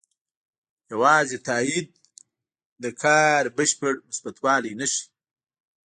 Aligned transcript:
یوازې 0.91 1.37
تایید 1.47 1.87
د 2.83 2.85
کار 3.03 3.41
بشپړ 3.57 3.93
مثبتوالی 4.07 4.73
نه 4.79 4.85
ښيي. 4.93 5.03